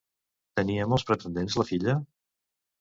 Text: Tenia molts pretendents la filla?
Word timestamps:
Tenia 0.59 0.87
molts 0.95 1.05
pretendents 1.11 1.61
la 1.61 1.69
filla? 1.71 1.99